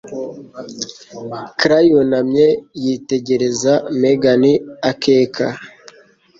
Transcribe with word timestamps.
Clara 1.59 1.79
yunamye, 1.89 2.47
yitegereza 2.83 3.73
Megan 4.01 4.43
akeka. 4.89 5.47